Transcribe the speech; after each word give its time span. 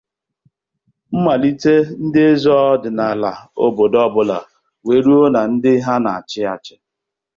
malite 1.23 1.75
na 1.83 1.91
ndị 2.05 2.19
eze 2.31 2.51
ọdịnala 2.71 3.31
obodo 3.65 3.97
ọbụla 4.07 4.37
wee 4.85 5.01
ruo 5.05 5.25
na 5.33 5.41
ndị 5.53 5.71
ha 5.85 5.93
na-achị 6.03 6.41
achị. 6.53 6.75